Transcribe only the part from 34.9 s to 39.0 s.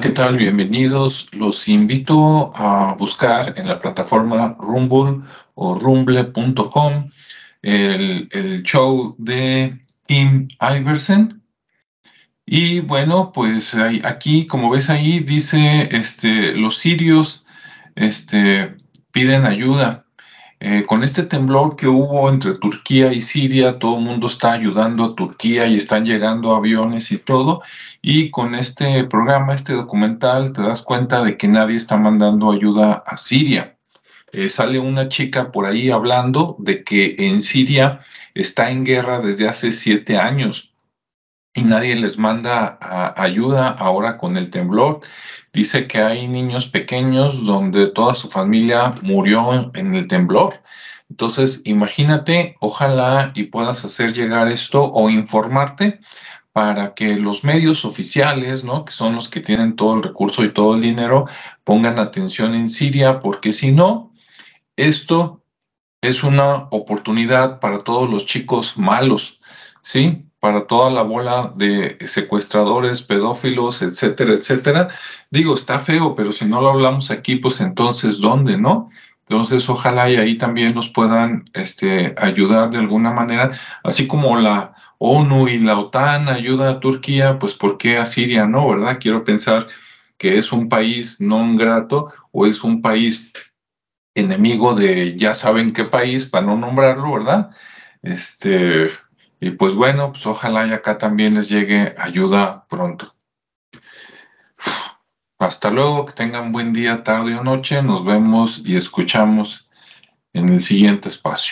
chica por ahí hablando de que en Siria está en